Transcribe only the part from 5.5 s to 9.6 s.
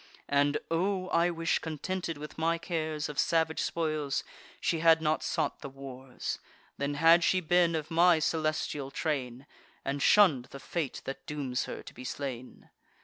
the wars! Then had she been of my celestial train,